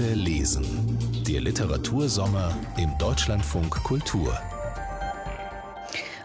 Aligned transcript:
Alle 0.00 0.14
lesen. 0.14 0.64
Der 1.28 1.42
Literatursommer 1.42 2.56
im 2.78 2.96
Deutschlandfunk 2.96 3.84
Kultur. 3.84 4.32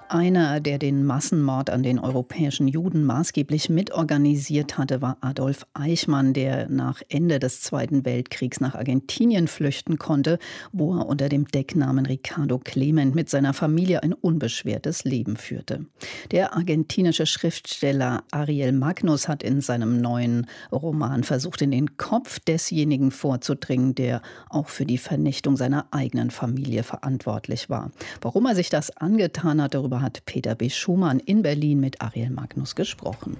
Einer, 0.07 0.59
der 0.59 0.77
den 0.77 1.03
Massenmord 1.03 1.71
an 1.71 1.81
den 1.81 1.97
europäischen 1.97 2.67
Juden 2.67 3.05
maßgeblich 3.05 3.69
mitorganisiert 3.69 4.77
hatte, 4.77 5.01
war 5.01 5.17
Adolf 5.21 5.65
Eichmann, 5.73 6.33
der 6.33 6.69
nach 6.69 7.01
Ende 7.09 7.39
des 7.39 7.61
Zweiten 7.61 8.05
Weltkriegs 8.05 8.59
nach 8.59 8.75
Argentinien 8.75 9.47
flüchten 9.47 9.97
konnte, 9.97 10.37
wo 10.71 10.95
er 10.95 11.07
unter 11.07 11.27
dem 11.27 11.47
Decknamen 11.47 12.05
Ricardo 12.05 12.59
Clement 12.59 13.15
mit 13.15 13.29
seiner 13.29 13.53
Familie 13.53 14.03
ein 14.03 14.13
unbeschwertes 14.13 15.05
Leben 15.05 15.37
führte. 15.37 15.85
Der 16.29 16.55
argentinische 16.55 17.25
Schriftsteller 17.25 18.23
Ariel 18.29 18.73
Magnus 18.73 19.27
hat 19.27 19.41
in 19.41 19.61
seinem 19.61 20.01
neuen 20.01 20.45
Roman 20.71 21.23
versucht, 21.23 21.63
in 21.63 21.71
den 21.71 21.97
Kopf 21.97 22.39
desjenigen 22.39 23.09
vorzudringen, 23.09 23.95
der 23.95 24.21
auch 24.49 24.69
für 24.69 24.85
die 24.85 24.99
Vernichtung 24.99 25.57
seiner 25.57 25.87
eigenen 25.89 26.29
Familie 26.29 26.83
verantwortlich 26.83 27.71
war. 27.71 27.91
Warum 28.21 28.45
er 28.45 28.55
sich 28.55 28.69
das 28.69 28.95
angetan 28.97 29.61
hat, 29.61 29.73
darüber 29.73 29.94
hat 30.01 30.25
Peter 30.25 30.55
B. 30.55 30.69
Schumann 30.69 31.19
in 31.19 31.41
Berlin 31.41 31.79
mit 31.79 32.01
Ariel 32.01 32.29
Magnus 32.29 32.75
gesprochen. 32.75 33.37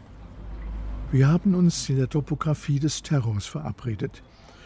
Wir 1.12 1.28
haben 1.28 1.56
uns 1.56 1.88
in 1.90 1.98
der 1.98 2.10
Topographie 2.10 2.80
des 2.80 3.02
Terrors 3.02 3.46
verabredet, 3.46 4.24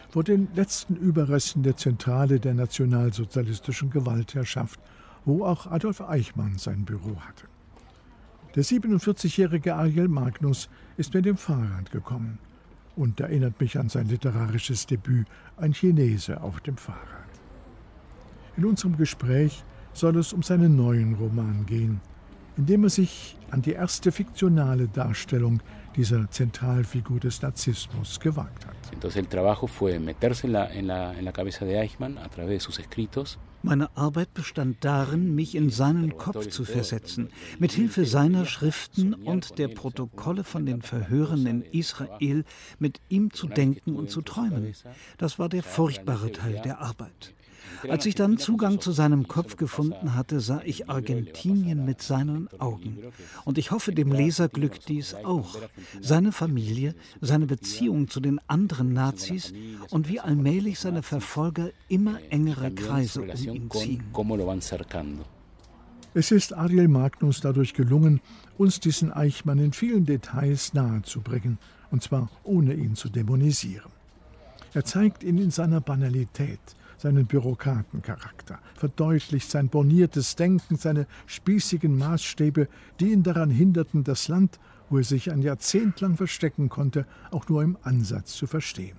vor 0.10 0.24
den 0.24 0.48
letzten 0.56 0.96
Überresten 0.96 1.64
der 1.64 1.78
Zentrale 1.78 2.40
der 2.40 2.54
nationalsozialistischen 2.54 3.90
Gewaltherrschaft, 3.90 4.80
wo 5.26 5.46
auch 5.46 5.68
Adolf 5.68 6.02
Eichmann 6.02 6.58
sein 6.58 6.86
Büro 6.86 7.20
hatte. 7.20 7.46
Der 8.56 8.64
47-jährige 8.64 9.76
Ariel 9.76 10.08
Magnus 10.08 10.70
ist 10.98 11.14
mit 11.14 11.26
dem 11.26 11.38
Fahrrad 11.38 11.92
gekommen 11.92 12.40
und 12.96 13.20
erinnert 13.20 13.62
mich 13.62 13.78
an 13.78 13.90
sein 13.90 14.08
literarisches 14.08 14.88
Debüt 14.88 15.28
Ein 15.58 15.74
Chinese 15.74 16.42
auf 16.42 16.60
dem 16.62 16.78
Fahrrad. 16.78 17.30
In 18.58 18.66
unserem 18.66 18.98
Gespräch 18.98 19.64
soll 20.00 20.18
es 20.18 20.34
um 20.34 20.42
seinen 20.42 20.76
neuen 20.76 21.14
Roman 21.16 21.66
gehen, 21.66 22.00
in 22.58 22.66
dem 22.66 22.84
er 22.84 22.90
sich 22.90 23.38
an 23.52 23.62
die 23.62 23.74
erste 23.74 24.12
fiktionale 24.12 24.88
Darstellung 24.88 25.62
dieser 25.96 26.30
Zentralfigur 26.32 27.20
des 27.20 27.42
Narzissmus 27.42 28.20
gewagt 28.20 28.66
hat. 28.66 28.76
Meine 33.62 33.98
Arbeit 33.98 34.34
bestand 34.34 34.78
darin, 34.86 35.36
mich 35.36 35.56
in 35.56 35.70
seinen 35.70 36.18
Kopf 36.18 36.48
zu 36.48 36.64
versetzen, 36.64 37.30
mit 37.60 37.74
Hilfe 37.74 38.06
seiner 38.06 38.46
Schriften 38.46 39.14
und 39.14 39.58
der 39.58 39.68
Protokolle 39.68 40.46
von 40.46 40.66
den 40.66 40.82
Verhören 40.82 41.46
in 41.46 41.62
Israel 41.64 42.46
mit 42.78 43.02
ihm 43.10 43.34
zu 43.34 43.48
denken 43.48 43.96
und 43.98 44.10
zu 44.10 44.22
träumen. 44.22 44.74
Das 45.18 45.40
war 45.40 45.50
der 45.50 45.64
furchtbare 45.64 46.32
Teil 46.32 46.62
der 46.64 46.80
Arbeit. 46.80 47.34
Als 47.88 48.06
ich 48.06 48.16
dann 48.16 48.38
Zugang 48.38 48.82
zu 48.82 48.92
seinem 48.92 49.28
Kopf 49.28 49.56
gefunden 49.56 50.16
hatte, 50.16 50.40
sah 50.40 50.62
ich 50.64 50.90
Argentinien 50.90 51.86
mit 51.86 52.02
seinen 52.02 52.50
Augen. 52.60 52.98
Und 53.46 53.58
ich 53.58 53.72
hoffe, 53.72 53.94
dem 53.94 54.12
Leser 54.12 54.50
glückt 54.50 54.90
dies 54.90 55.14
auch. 55.14 55.56
Seine 56.02 56.32
Familie, 56.32 56.96
seine 57.22 57.46
Beziehung 57.46 58.10
zu 58.10 58.20
den 58.20 58.40
anderen 58.48 58.94
Nazis 58.94 59.54
und 59.90 60.10
wie 60.10 60.20
allmählich 60.20 60.80
seine 60.80 61.04
Verfolger 61.04 61.70
immer 61.88 62.20
engere 62.30 62.72
Kreise 62.72 63.22
um 63.22 63.30
ihn 63.30 63.72
ziehen. 63.72 64.04
Es 66.16 66.32
ist 66.32 66.54
Ariel 66.54 66.88
Magnus 66.88 67.40
dadurch 67.40 67.76
gelungen, 67.76 68.20
uns 68.58 68.80
diesen 68.80 69.14
Eichmann 69.14 69.60
in 69.60 69.74
vielen 69.74 70.06
Details 70.06 70.74
nahezubringen, 70.74 71.60
und 71.92 72.02
zwar 72.02 72.30
ohne 72.44 72.74
ihn 72.74 72.96
zu 72.96 73.10
dämonisieren. 73.10 73.92
Er 74.74 74.86
zeigt 74.86 75.24
ihn 75.24 75.38
in 75.38 75.52
seiner 75.52 75.82
Banalität, 75.82 76.60
seinen 77.00 77.26
Bürokratencharakter, 77.26 78.60
verdeutlicht 78.76 79.50
sein 79.50 79.70
borniertes 79.70 80.36
Denken, 80.36 80.76
seine 80.76 81.08
spießigen 81.28 81.98
Maßstäbe, 81.98 82.68
die 83.00 83.12
ihn 83.12 83.24
daran 83.24 83.50
hinderten, 83.50 84.04
das 84.04 84.28
Land, 84.28 84.60
wo 84.90 84.98
er 84.98 85.04
sich 85.04 85.32
ein 85.32 85.42
Jahrzehnt 85.42 86.02
lang 86.02 86.18
verstecken 86.18 86.70
konnte, 86.70 87.06
auch 87.32 87.48
nur 87.48 87.64
im 87.64 87.78
Ansatz 87.84 88.34
zu 88.34 88.48
verstehen. 88.48 88.98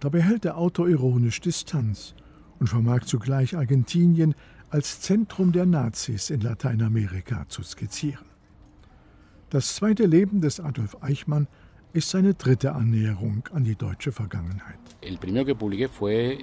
Dabei 0.00 0.20
hält 0.20 0.44
der 0.44 0.58
Autor 0.58 0.88
ironisch 0.88 1.40
Distanz 1.40 2.14
und 2.58 2.66
vermag 2.66 3.04
zugleich 3.04 3.56
Argentinien 3.56 4.34
als 4.70 5.00
Zentrum 5.00 5.52
der 5.52 5.66
Nazis 5.66 6.30
in 6.30 6.40
Lateinamerika 6.40 7.44
zu 7.48 7.62
skizzieren. 7.62 8.26
Das 9.50 9.76
zweite 9.76 10.06
Leben 10.06 10.40
des 10.40 10.60
Adolf 10.60 10.96
Eichmann 11.02 11.46
ist 11.92 12.10
seine 12.10 12.34
dritte 12.34 12.72
Annäherung 12.72 13.46
an 13.52 13.64
die 13.64 13.76
deutsche 13.76 14.12
Vergangenheit. 14.12 14.78
El 15.02 15.18
primero 15.18 15.44
que 15.44 15.54
publiqué 15.54 15.88
fue 15.88 16.38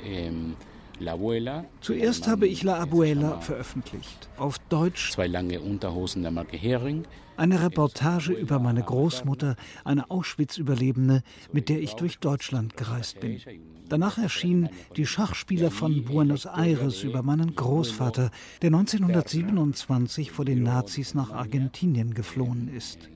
Zuerst 1.82 2.28
habe 2.28 2.48
ich 2.48 2.64
La 2.64 2.80
Abuela 2.80 3.40
veröffentlicht, 3.42 4.30
auf 4.38 4.60
Deutsch. 4.70 5.12
Zwei 5.12 5.28
lange 5.28 5.62
Unterhosen 5.62 6.22
der 6.24 6.32
Marke 6.32 6.58
Hering. 6.58 7.06
Eine 7.38 7.62
Reportage 7.64 8.34
über 8.34 8.60
meine 8.60 8.84
Großmutter, 8.84 9.56
eine 9.86 10.12
Auschwitz-Überlebende, 10.12 11.24
mit 11.54 11.70
der 11.70 11.82
ich 11.82 11.94
durch 11.94 12.20
Deutschland 12.20 12.76
gereist 12.76 13.22
bin. 13.22 13.40
Danach 13.88 14.18
erschien 14.18 14.70
Die 14.98 15.06
Schachspieler 15.06 15.72
von 15.72 16.04
Buenos 16.04 16.46
Aires 16.46 17.04
über 17.04 17.24
meinen 17.24 17.56
Großvater, 17.56 18.30
der 18.62 18.68
1927 18.68 20.32
vor 20.32 20.44
den 20.44 20.64
Nazis 20.64 21.14
nach 21.14 21.32
Argentinien 21.32 22.14
geflohen 22.14 22.70
ist. 22.76 23.10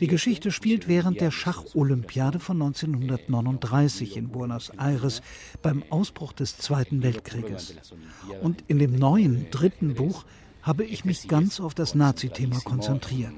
Die 0.00 0.06
Geschichte 0.08 0.50
spielt 0.50 0.88
während 0.88 1.20
der 1.20 1.30
Schacholympiade 1.30 2.38
von 2.38 2.60
1939 2.60 4.16
in 4.16 4.28
Buenos 4.28 4.70
Aires 4.78 5.22
beim 5.62 5.82
Ausbruch 5.90 6.32
des 6.32 6.58
Zweiten 6.58 7.02
Weltkrieges. 7.02 7.76
Und 8.42 8.64
in 8.68 8.78
dem 8.78 8.94
neuen 8.94 9.50
dritten 9.50 9.94
Buch 9.94 10.24
habe 10.62 10.84
ich 10.84 11.04
mich 11.04 11.28
ganz 11.28 11.60
auf 11.60 11.74
das 11.74 11.94
Nazi-Thema 11.94 12.60
konzentriert. 12.60 13.32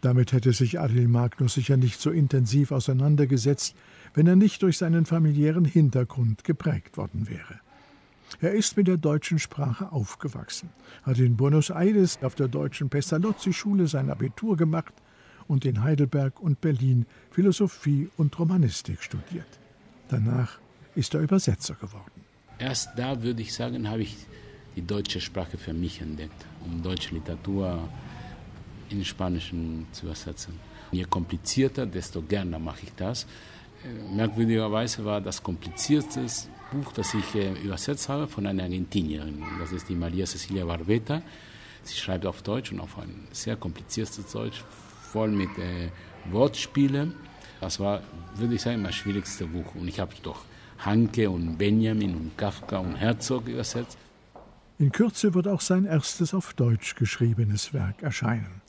Damit 0.00 0.32
hätte 0.32 0.52
sich 0.52 0.80
Adil 0.80 1.08
Magnus 1.08 1.54
sicher 1.54 1.76
nicht 1.76 2.00
so 2.00 2.10
intensiv 2.10 2.72
auseinandergesetzt, 2.72 3.74
wenn 4.14 4.26
er 4.26 4.36
nicht 4.36 4.62
durch 4.62 4.78
seinen 4.78 5.04
familiären 5.04 5.66
Hintergrund 5.66 6.44
geprägt 6.44 6.96
worden 6.96 7.28
wäre. 7.28 7.60
Er 8.40 8.52
ist 8.52 8.76
mit 8.76 8.86
der 8.88 8.96
deutschen 8.96 9.38
Sprache 9.38 9.92
aufgewachsen, 9.92 10.70
hat 11.02 11.18
in 11.18 11.36
Buenos 11.36 11.70
Aires 11.70 12.18
auf 12.22 12.34
der 12.34 12.48
deutschen 12.48 12.88
Pestalozzi-Schule 12.88 13.86
sein 13.86 14.10
Abitur 14.10 14.56
gemacht 14.56 14.94
und 15.48 15.64
in 15.64 15.82
Heidelberg 15.82 16.40
und 16.40 16.60
Berlin 16.60 17.06
Philosophie 17.30 18.08
und 18.16 18.38
Romanistik 18.38 19.02
studiert. 19.02 19.58
Danach 20.08 20.58
ist 20.94 21.14
er 21.14 21.20
Übersetzer 21.20 21.74
geworden. 21.74 22.24
Erst 22.58 22.90
da 22.96 23.22
würde 23.22 23.42
ich 23.42 23.52
sagen, 23.52 23.88
habe 23.88 24.02
ich 24.02 24.16
die 24.76 24.82
deutsche 24.82 25.20
Sprache 25.20 25.58
für 25.58 25.72
mich 25.72 26.00
entdeckt, 26.00 26.46
um 26.64 26.82
deutsche 26.82 27.14
Literatur 27.14 27.88
in 28.90 29.04
Spanischen 29.04 29.86
zu 29.92 30.06
übersetzen. 30.06 30.54
Je 30.92 31.04
komplizierter, 31.04 31.86
desto 31.86 32.22
gerne 32.22 32.58
mache 32.58 32.80
ich 32.84 32.92
das. 32.94 33.26
Äh, 33.84 34.14
merkwürdigerweise 34.14 35.04
war 35.04 35.20
das 35.20 35.42
komplizierteste 35.42 36.48
Buch, 36.72 36.92
das 36.92 37.14
ich 37.14 37.34
äh, 37.34 37.52
übersetzt 37.62 38.08
habe, 38.08 38.28
von 38.28 38.46
einer 38.46 38.64
Argentinierin. 38.64 39.42
Das 39.58 39.72
ist 39.72 39.88
die 39.88 39.94
Maria 39.94 40.26
Cecilia 40.26 40.64
Barbeta. 40.64 41.22
Sie 41.82 41.96
schreibt 41.96 42.26
auf 42.26 42.42
Deutsch 42.42 42.72
und 42.72 42.80
auf 42.80 42.98
ein 42.98 43.26
sehr 43.32 43.56
kompliziertes 43.56 44.30
Deutsch, 44.30 44.62
voll 45.12 45.30
mit 45.30 45.50
äh, 45.58 45.88
Wortspielen. 46.30 47.14
Das 47.60 47.80
war, 47.80 48.02
würde 48.36 48.54
ich 48.54 48.62
sagen, 48.62 48.82
mein 48.82 48.92
schwierigste 48.92 49.46
Buch. 49.46 49.74
Und 49.74 49.88
ich 49.88 49.98
habe 49.98 50.14
doch 50.22 50.44
Hanke 50.78 51.28
und 51.30 51.56
Benjamin 51.56 52.14
und 52.14 52.38
Kafka 52.38 52.78
und 52.78 52.96
Herzog 52.96 53.48
übersetzt. 53.48 53.98
In 54.78 54.92
Kürze 54.92 55.34
wird 55.34 55.46
auch 55.48 55.60
sein 55.60 55.84
erstes 55.84 56.32
auf 56.32 56.54
Deutsch 56.54 56.94
geschriebenes 56.94 57.74
Werk 57.74 58.02
erscheinen. 58.02 58.62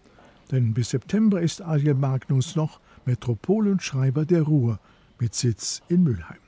Denn 0.51 0.73
bis 0.73 0.89
September 0.89 1.41
ist 1.41 1.61
Ariel 1.61 1.93
Magnus 1.93 2.55
noch 2.55 2.81
Metropolenschreiber 3.05 4.25
der 4.25 4.43
Ruhr 4.43 4.79
mit 5.21 5.35
Sitz 5.35 5.81
in 5.87 6.03
Mülheim. 6.03 6.39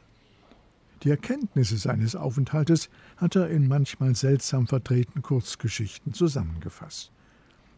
Die 1.03 1.09
Erkenntnisse 1.09 1.77
seines 1.77 2.15
Aufenthaltes 2.15 2.89
hat 3.17 3.35
er 3.35 3.49
in 3.49 3.67
manchmal 3.67 4.15
seltsam 4.15 4.67
verdrehten 4.67 5.21
Kurzgeschichten 5.21 6.13
zusammengefasst. 6.13 7.11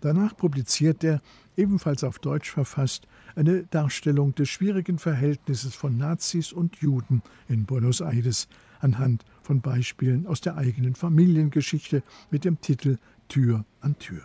Danach 0.01 0.37
publiziert 0.37 1.03
er, 1.03 1.21
ebenfalls 1.57 2.03
auf 2.03 2.19
Deutsch 2.19 2.51
verfasst, 2.51 3.07
eine 3.35 3.63
Darstellung 3.63 4.35
des 4.35 4.49
schwierigen 4.49 4.99
Verhältnisses 4.99 5.73
von 5.73 5.97
Nazis 5.97 6.53
und 6.53 6.77
Juden 6.77 7.23
in 7.49 7.65
Buenos 7.65 8.01
Aires 8.01 8.47
anhand 8.79 9.25
von 9.41 9.61
Beispielen 9.61 10.27
aus 10.27 10.41
der 10.41 10.57
eigenen 10.57 10.95
Familiengeschichte 10.95 12.03
mit 12.29 12.45
dem 12.45 12.61
Titel 12.61 12.97
Tür 13.27 13.65
an 13.81 13.97
Tür. 13.97 14.21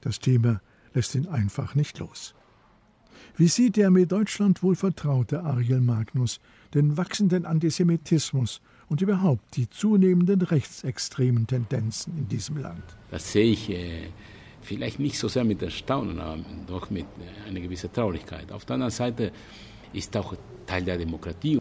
Das 0.00 0.18
Thema 0.18 0.60
lässt 0.94 1.14
ihn 1.14 1.28
einfach 1.28 1.74
nicht 1.74 1.98
los. 1.98 2.34
Wie 3.36 3.48
sieht 3.48 3.76
der 3.76 3.90
mit 3.90 4.12
Deutschland 4.12 4.62
wohl 4.62 4.76
vertraute 4.76 5.42
Ariel 5.42 5.80
Magnus 5.80 6.38
den 6.72 6.96
wachsenden 6.96 7.46
Antisemitismus 7.46 8.60
und 8.88 9.00
überhaupt 9.00 9.56
die 9.56 9.68
zunehmenden 9.68 10.40
rechtsextremen 10.40 11.48
Tendenzen 11.48 12.16
in 12.16 12.28
diesem 12.28 12.58
Land? 12.58 12.84
Das 13.10 13.32
sehe 13.32 13.50
ich 13.50 13.70
äh, 13.70 14.06
vielleicht 14.62 15.00
nicht 15.00 15.18
so 15.18 15.26
sehr 15.26 15.42
mit 15.42 15.60
Erstaunen, 15.62 16.20
aber 16.20 16.44
doch 16.68 16.90
mit 16.90 17.06
äh, 17.06 17.48
einer 17.48 17.58
gewissen 17.58 17.92
Traurigkeit. 17.92 18.52
Auf 18.52 18.66
der 18.66 18.74
anderen 18.74 18.92
Seite 18.92 19.32
ist 19.92 20.16
auch 20.16 20.36
Teil 20.64 20.84
der 20.84 20.96
Demokratie. 20.96 21.60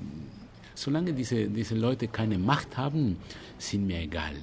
Solange 0.75 1.11
diese, 1.11 1.47
diese 1.47 1.73
Leute 1.73 2.07
keine 2.07 2.37
Macht 2.37 2.77
haben, 2.77 3.17
sind 3.57 3.87
mir 3.87 4.01
egal. 4.01 4.35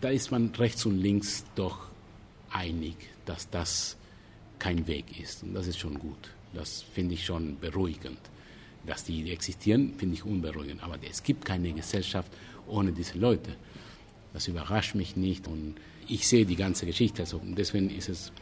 Da 0.00 0.08
ist 0.08 0.30
man 0.30 0.54
rechts 0.54 0.86
und 0.86 0.96
links 0.96 1.44
doch 1.54 1.90
einig, 2.50 2.96
dass 3.26 3.50
das 3.50 3.98
kein 4.58 4.86
Weg 4.86 5.20
ist. 5.20 5.42
Und 5.42 5.52
das 5.52 5.66
ist 5.66 5.78
schon 5.78 5.98
gut. 5.98 6.30
Das 6.54 6.82
finde 6.82 7.14
ich 7.14 7.24
schon 7.24 7.58
beruhigend. 7.58 8.18
Dass 8.86 9.04
die 9.04 9.30
existieren, 9.30 9.94
finde 9.98 10.14
ich 10.14 10.24
unberuhigend. 10.24 10.82
Aber 10.82 10.96
es 11.08 11.22
gibt 11.22 11.44
keine 11.44 11.72
Gesellschaft 11.72 12.32
ohne 12.66 12.92
diese 12.92 13.18
Leute. 13.18 13.56
Das 14.32 14.48
überrascht 14.48 14.94
mich 14.94 15.16
nicht. 15.16 15.48
Und 15.48 15.76
ich 16.08 16.26
sehe 16.26 16.46
die 16.46 16.56
ganze 16.56 16.86
Geschichte. 16.86 17.22
Also 17.22 17.40
deswegen 17.44 17.90
ist 17.90 18.08
es 18.08 18.32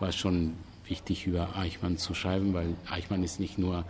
war 0.00 0.12
schon 0.12 0.54
wichtig, 0.86 1.26
über 1.26 1.56
Eichmann 1.56 1.96
zu 1.96 2.14
schreiben, 2.14 2.52
weil 2.54 2.76
Eichmann 2.88 3.22
ist 3.22 3.40
nicht 3.40 3.58
nur 3.58 3.84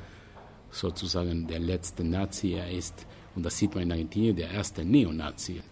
sozusagen 0.70 1.46
der 1.46 1.58
letzte 1.58 2.04
Nazi, 2.04 2.52
er 2.52 2.70
ist, 2.70 3.06
und 3.34 3.44
das 3.44 3.58
sieht 3.58 3.74
man 3.74 3.84
in 3.84 3.92
Argentinien, 3.92 4.36
der 4.36 4.50
erste 4.50 4.84
Neonazi. 4.84 5.62